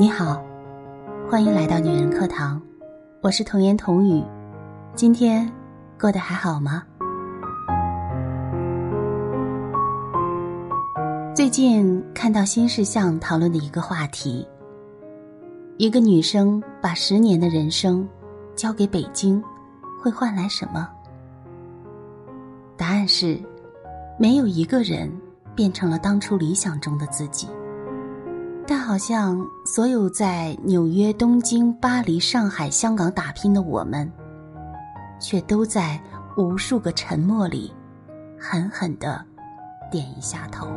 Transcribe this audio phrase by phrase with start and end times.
[0.00, 0.40] 你好，
[1.28, 2.62] 欢迎来到女人课堂，
[3.20, 4.22] 我是童言童语。
[4.94, 5.52] 今天
[5.98, 6.84] 过得还好吗？
[11.34, 14.46] 最近看到新事项讨论的一个话题：
[15.78, 18.08] 一个女生把十年的人生
[18.54, 19.42] 交给北京，
[20.00, 20.88] 会换来什么？
[22.76, 23.36] 答案是，
[24.16, 25.10] 没有一个人
[25.56, 27.48] 变成了当初理想中的自己。
[28.70, 34.12] 但好像所有在纽约、东京、巴黎、上海、香港打拼的我们，
[35.18, 35.98] 却都在
[36.36, 37.72] 无数个沉默里，
[38.38, 39.24] 狠狠的
[39.90, 40.68] 点一下头。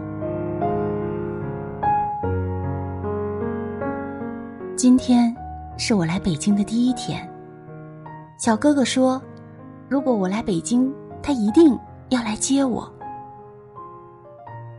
[4.78, 5.36] 今天
[5.78, 7.30] 是我来北京的第一天。
[8.40, 9.22] 小哥哥说，
[9.90, 10.90] 如果我来北京，
[11.22, 11.78] 他一定
[12.08, 12.90] 要来接我。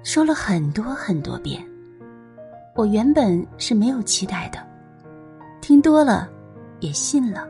[0.02, 1.62] 说了很多很多遍。
[2.74, 4.58] 我原本是没有期待的，
[5.60, 6.26] 听多了，
[6.80, 7.46] 也信了。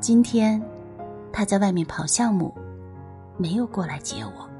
[0.00, 0.60] 今天，
[1.32, 2.52] 他在外面跑项目，
[3.36, 4.50] 没有过来接我。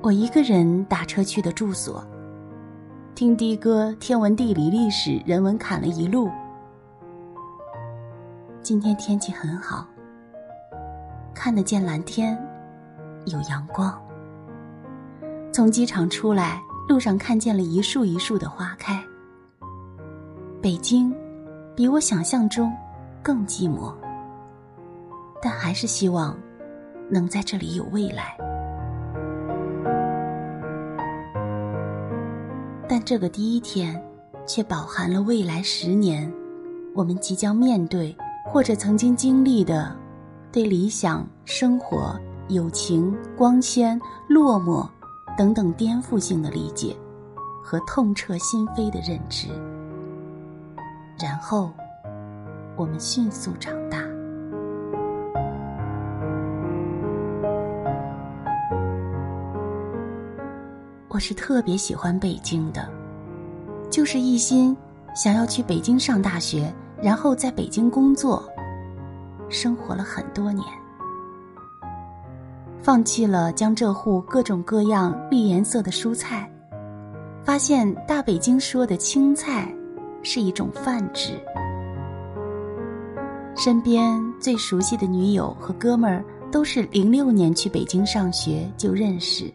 [0.00, 2.02] 我一个人打车去的住所，
[3.14, 6.30] 听的哥天文地理历史人文侃了一路。
[8.62, 9.86] 今天天气很好，
[11.34, 12.34] 看得见蓝天，
[13.26, 14.00] 有阳光。
[15.60, 16.58] 从机场出来，
[16.88, 18.98] 路上看见了一树一树的花开。
[20.62, 21.14] 北京，
[21.76, 22.72] 比我想象中
[23.22, 23.92] 更寂寞，
[25.42, 26.34] 但还是希望
[27.10, 28.34] 能在这里有未来。
[32.88, 34.02] 但这个第一天，
[34.46, 36.32] 却饱含了未来十年，
[36.94, 39.94] 我们即将面对或者曾经经历的，
[40.50, 44.88] 对理想、生活、友情、光鲜、落寞。
[45.36, 46.94] 等等颠覆性的理解
[47.62, 49.48] 和痛彻心扉的认知，
[51.18, 51.70] 然后
[52.76, 53.98] 我们迅速长大。
[61.08, 62.88] 我是特别喜欢北京的，
[63.90, 64.76] 就是一心
[65.14, 68.42] 想要去北京上大学，然后在北京工作，
[69.48, 70.64] 生活了很多年。
[72.82, 76.50] 放弃了江浙沪各种各样绿颜色的蔬菜，
[77.44, 79.72] 发现大北京说的青菜
[80.22, 81.32] 是一种泛指。
[83.54, 89.52] 身边最熟悉的女友和哥们儿都是零六年去北京上学就认识，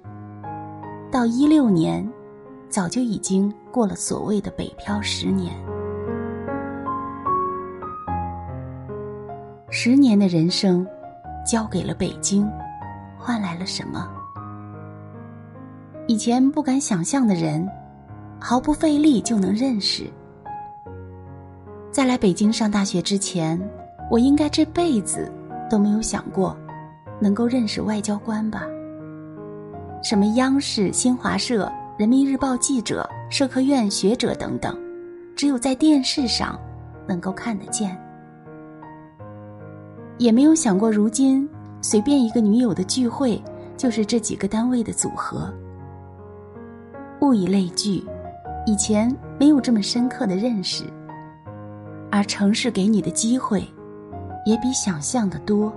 [1.12, 2.08] 到一六年，
[2.69, 5.52] 早就已经过了所谓的北漂十年。
[9.72, 10.85] 十年的人生，
[11.44, 12.47] 交给了北京。
[13.25, 14.08] 换来了什么？
[16.06, 17.68] 以前不敢想象的人，
[18.40, 20.03] 毫不费力就能认识。
[21.90, 23.59] 在来北京上大学之前，
[24.12, 25.31] 我应该这辈子
[25.68, 26.56] 都没有想过
[27.19, 28.62] 能够认识外交官吧？
[30.03, 34.78] 什么央视、新华社、人民日报记者、社科院学者等等，
[35.35, 36.59] 只有在电视上
[37.08, 38.00] 能够看得见，
[40.19, 41.50] 也没有想过如今。
[41.88, 43.40] 随便一个女友的聚会，
[43.78, 45.53] 就是这几个单位的组合。
[47.22, 48.03] 物以类聚，
[48.66, 50.84] 以前没有这么深刻的认识，
[52.09, 53.63] 而城市给你的机会，
[54.47, 55.72] 也比想象的多。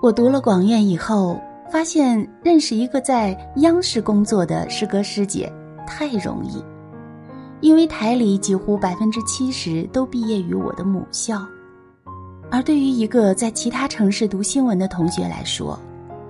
[0.00, 1.38] 我读了广院以后，
[1.70, 5.52] 发现认识一个在央视工作的师哥师姐
[5.86, 6.64] 太容易，
[7.60, 11.46] 因为台里几乎百分之七十都毕业于我的母校。
[12.50, 15.78] 而对于一个在其他城市读新闻的同学来说，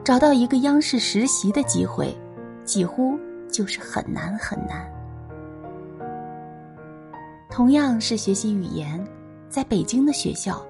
[0.02, 2.16] 找到一个央视实习的机会，
[2.64, 3.18] 几乎
[3.50, 4.90] 就是很难很难。
[7.50, 9.04] 同样是学习语言，
[9.48, 10.64] 在北京的学校，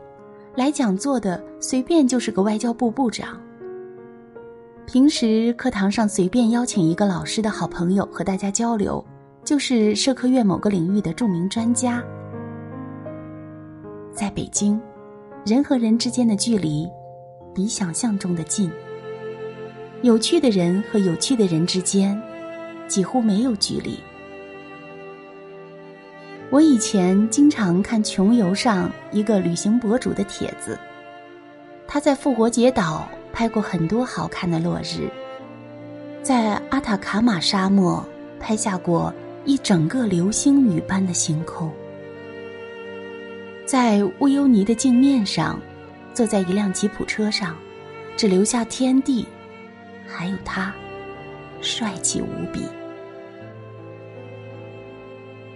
[0.56, 3.40] 来讲座的随便就是个外交部部长。
[4.84, 9.04] 平时课堂上随便邀请一个老师的好朋友和大家交流，
[9.44, 12.02] 就是社科院某个领域的著名专家。
[14.12, 14.80] 在北京。
[15.46, 16.90] 人和人之间的距离，
[17.54, 18.68] 比想象中的近。
[20.02, 22.20] 有趣的人和有趣的人之间，
[22.88, 23.96] 几乎没有距离。
[26.50, 30.76] 我以前经常看穷游上一个旅行博主的帖子，
[31.86, 35.08] 他在复活节岛拍过很多好看的落日，
[36.24, 38.04] 在阿塔卡马沙漠
[38.40, 39.14] 拍下过
[39.44, 41.70] 一整个流星雨般的星空。
[43.66, 45.60] 在乌尤尼的镜面上，
[46.14, 47.56] 坐在一辆吉普车上，
[48.16, 49.26] 只留下天地，
[50.06, 50.72] 还有他，
[51.60, 52.64] 帅气无比。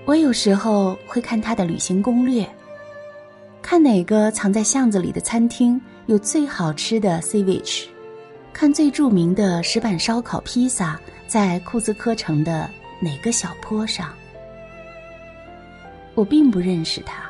[0.05, 2.45] 我有时候会看他的旅行攻略，
[3.63, 7.85] 看哪个藏在巷子里的餐厅有最好吃的 CIVIC，
[8.53, 12.69] 看最著名的石板烧烤披萨在库兹科城的
[12.99, 14.13] 哪个小坡上。
[16.17, 17.30] 我并不认识他，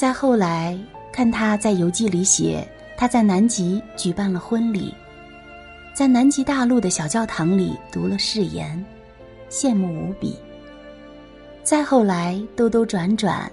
[0.00, 0.78] 再后来
[1.12, 2.66] 看他在游记里写
[2.96, 4.94] 他在南极举办了婚礼，
[5.92, 8.82] 在南极大陆的小教堂里读了誓言，
[9.50, 10.34] 羡慕无比。
[11.62, 13.52] 再后来，兜兜转转，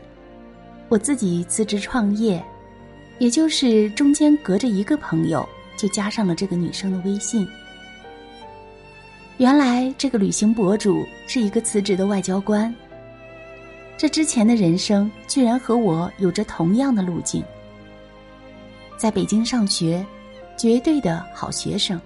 [0.88, 2.42] 我自己辞职创业，
[3.20, 5.46] 也就是中间隔着一个朋友，
[5.76, 7.46] 就加上了这个女生的微信。
[9.36, 12.74] 原来这个旅行博主是一个辞职的外交官。
[13.98, 17.44] 这之前的人生居然和我有着同样的路径。
[18.96, 20.06] 在北京上学，
[20.56, 22.00] 绝对的好学生，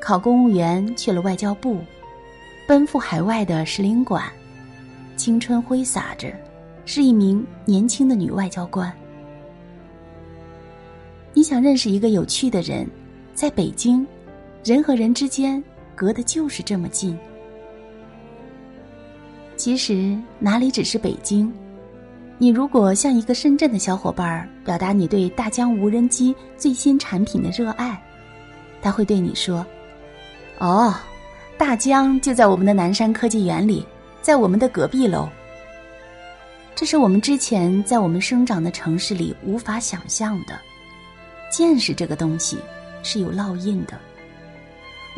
[0.00, 1.78] 考公务员去了外交部，
[2.66, 4.24] 奔赴海外的使领馆。
[5.16, 6.32] 青春挥洒着，
[6.84, 8.92] 是一名年轻的女外交官。
[11.32, 12.86] 你想认识一个有趣的人，
[13.34, 14.06] 在北京，
[14.62, 15.62] 人和人之间
[15.94, 17.18] 隔的就是这么近。
[19.58, 21.52] 其实哪里只是北京？
[22.38, 28.00] 你如果向一个深圳的小伙伴儿表达你对大疆无人机最新产品的热爱，
[28.80, 29.66] 他会对你说
[30.58, 30.94] ：“哦，
[31.58, 33.84] 大疆就在我们的南山科技园里。”
[34.20, 35.26] 在我们的隔壁楼。
[36.74, 40.58] 这是我们之前在我们生长的城市里无法想象的。
[41.50, 42.58] 见识这个东西
[43.02, 43.98] 是有烙印的，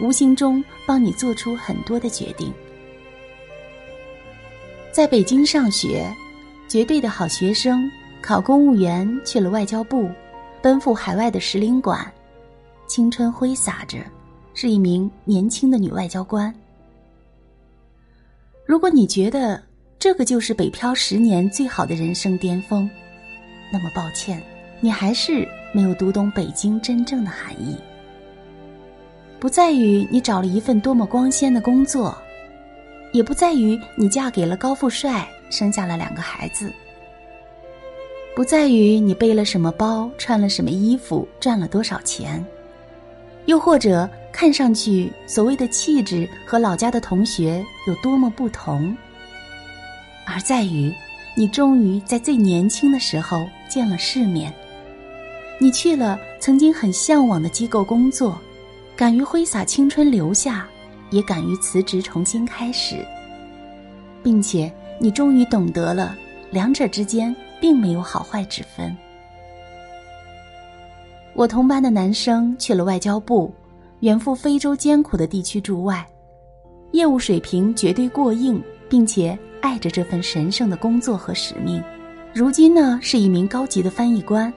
[0.01, 2.53] 无形中帮你做出很多的决定。
[4.93, 6.13] 在北京上学，
[6.69, 7.89] 绝对的好学生，
[8.21, 10.11] 考公务员去了外交部，
[10.61, 12.05] 奔赴海外的使领馆，
[12.89, 13.99] 青春挥洒着，
[14.53, 16.53] 是一名年轻的女外交官。
[18.67, 19.63] 如果你觉得
[19.97, 22.91] 这个就是北漂十年最好的人生巅峰，
[23.73, 24.43] 那么抱歉，
[24.81, 27.77] 你还是没有读懂北京真正的含义。
[29.39, 32.17] 不在于你找了一份多么光鲜的工作，
[33.13, 36.73] 也不在于你嫁给了高富帅，生下了两个孩子，
[38.35, 42.45] 不在于你背了什么包，穿了什么衣服，赚了多少钱。
[43.47, 48.97] 又或者看上去所谓的气质和老家的同学有多么不同，
[50.25, 50.93] 而在于
[51.35, 54.53] 你终于在最年轻的时候见了世面，
[55.59, 58.39] 你去了曾经很向往的机构工作，
[58.95, 60.69] 敢于挥洒青春留下，
[61.11, 63.05] 也敢于辞职重新开始，
[64.23, 66.17] 并且你终于懂得了
[66.51, 68.97] 两者之间并没有好坏之分。
[71.35, 73.53] 我同班的男生去了外交部，
[74.01, 76.07] 远赴非洲艰苦的地区驻外，
[76.93, 81.83] 业务水平绝对过硬，并且爱着这份神圣的工作和使命。
[82.35, 84.53] 如今呢，是一名高级的翻译官。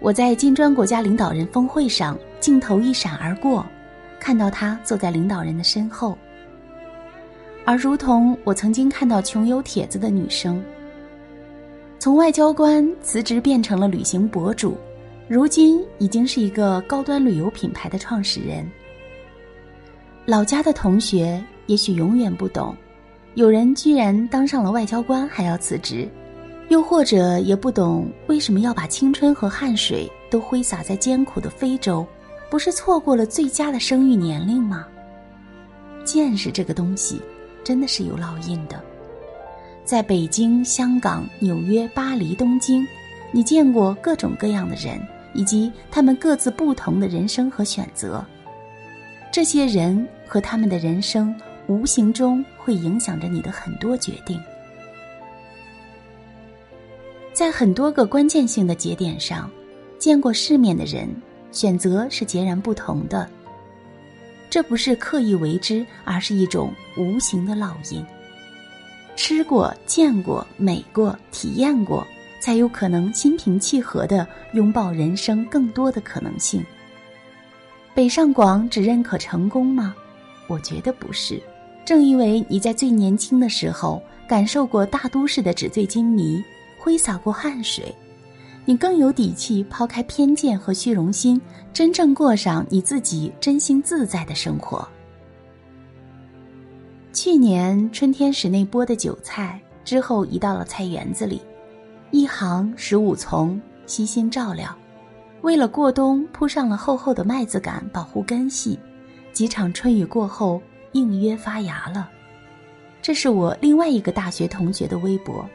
[0.00, 3.64] 我在金砖国家领导人峰会上，镜头一闪而过，
[4.22, 6.16] 看到他坐在领导人的身后。
[7.64, 10.62] 而如同我曾经看到穷游帖子的女生，
[11.98, 14.78] 从外交官辞职变成了旅行博主。
[15.26, 18.64] 如今已经是一个高端旅游品牌的创始人。
[20.24, 22.76] 老家的同学也许永远不懂，
[23.34, 26.08] 有人居然当上了外交官还要辞职，
[26.68, 32.06] 又或者也不懂为什么要把青春和汗水都挥洒在艰苦的非洲，
[32.52, 34.86] 不是错过了最佳的生育年龄吗？
[36.04, 37.18] 见识这个东西，
[37.64, 38.78] 真的是有烙印的。
[39.86, 42.86] 在北京、香港、纽约、巴黎、东京，
[43.30, 45.00] 你见过各种各样的人。
[45.34, 48.22] 以及他们各自不同的人生和选择，
[49.32, 51.34] 这些人和他们的人生
[51.68, 54.38] 无形中会影响着你的很多决定，
[57.32, 59.50] 在很多个关键性的节点上，
[59.98, 61.08] 见过世面的人
[61.52, 63.28] 选择是截然不同的。
[64.50, 68.04] 这不是刻意为之，而是一种无形的烙印。
[69.14, 72.04] 吃过、见过、美过、体验过。
[72.40, 76.60] 才有可能心平气和的拥抱人生更多的可能性。
[77.94, 79.94] 北上广只认可成功吗？
[80.48, 81.40] 我觉得不是。
[81.84, 86.42] 正因为你在最年轻的时候感受过大都市的纸醉金迷，
[86.76, 87.94] 挥洒过汗水，
[88.64, 91.40] 你更有底气抛开偏见和虚荣心，
[91.72, 94.86] 真正过上你自己真心自在的生活。
[97.12, 101.42] 去年春天室内播的韭菜之后移到了菜园子里。
[102.10, 104.76] 一行十五丛，悉心照料，
[105.40, 108.78] 为了过冬铺上了厚厚的麦子杆保护根系。
[109.32, 110.60] 几场春雨过后，
[110.92, 112.08] 应约发芽了。
[113.00, 115.48] 这是我另外一个大学同学的微博。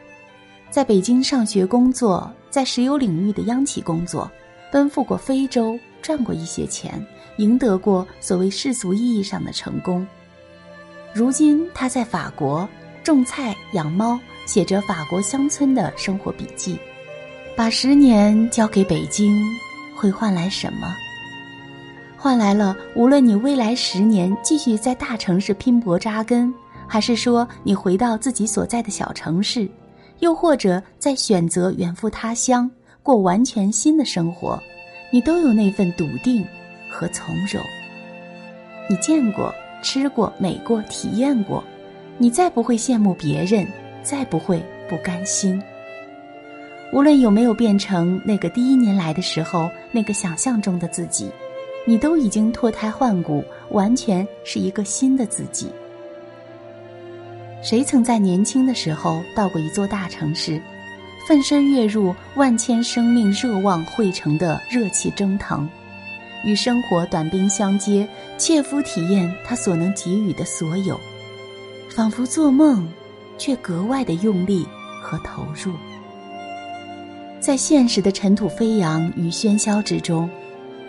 [0.70, 4.30] 在北京上学、工作，在石油领域的央企工作，
[4.70, 7.04] 奔赴过非洲，赚过一些钱，
[7.38, 10.06] 赢得过所谓世俗意义上的成功。
[11.14, 12.68] 如今他在法国
[13.02, 16.78] 种菜、养猫，写着法国乡村的生活笔记。
[17.56, 19.42] 把十年交给北京，
[19.96, 20.94] 会换来什么？
[22.16, 26.54] 换来了，无论你未来十年继续在大城市拼搏扎根，
[26.86, 29.68] 还是说你回到自己所在的小城市。
[30.20, 32.70] 又或者在选择远赴他乡
[33.02, 34.60] 过完全新的生活，
[35.10, 36.44] 你都有那份笃定
[36.90, 37.62] 和从容。
[38.90, 41.62] 你见过、吃过、美过、体验过，
[42.16, 43.66] 你再不会羡慕别人，
[44.02, 45.62] 再不会不甘心。
[46.92, 51.30] 无论有没有变成那个第一年来的时候那个想象中的自己，
[51.86, 55.70] 你都已经脱胎换骨，完全是一个新的自己。
[57.60, 60.60] 谁曾在年轻的时候到过一座大城市，
[61.26, 65.68] 奋身跃入万千生命热望汇成的热气蒸腾，
[66.44, 70.98] 与生活短兵相接，切肤体验他所能给予的所有，
[71.90, 72.88] 仿佛做梦，
[73.36, 74.66] 却格外的用力
[75.02, 75.72] 和投入。
[77.40, 80.30] 在现实的尘土飞扬与喧嚣之中，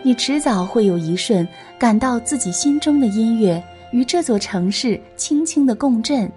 [0.02, 1.46] 你迟早会有一瞬
[1.78, 6.30] 感到自己心中的音乐与这座城市轻轻的共振。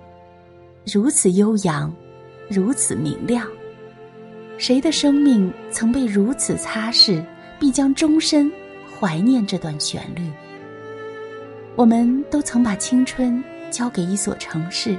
[0.85, 1.93] 如此悠扬，
[2.49, 3.47] 如此明亮。
[4.57, 7.23] 谁的生命曾被如此擦拭，
[7.59, 8.51] 必将终身
[8.99, 10.29] 怀念这段旋律。
[11.75, 14.97] 我们都曾把青春交给一所城市，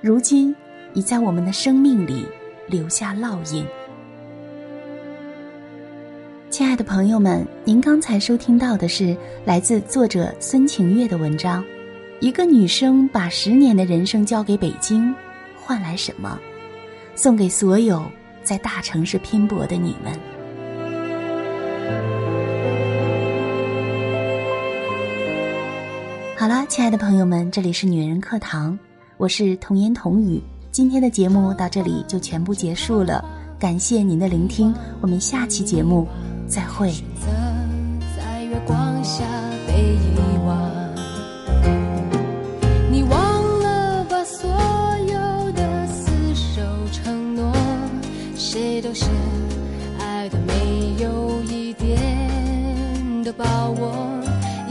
[0.00, 0.54] 如今
[0.94, 2.24] 已在我们的生命里
[2.68, 3.66] 留下烙印。
[6.48, 11.64] 亲爱的朋友们，您刚才收听到的是来自作者孙晴月的文章。
[12.20, 15.14] 一个女生把十年的人生交给北京，
[15.58, 16.38] 换来什么？
[17.14, 18.04] 送给所有
[18.42, 20.12] 在大城市拼搏的你们。
[26.36, 28.78] 好了，亲爱的朋友们，这里是女人课堂，
[29.16, 30.42] 我是童言童语。
[30.70, 33.24] 今天的节目到这里就全部结束了，
[33.58, 36.06] 感谢您的聆听，我们下期节目
[36.46, 36.92] 再会。
[38.14, 39.24] 在月光下
[39.66, 40.29] 被遗